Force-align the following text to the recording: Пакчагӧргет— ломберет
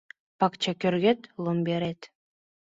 Пакчагӧргет— 0.39 1.19
ломберет 1.43 2.01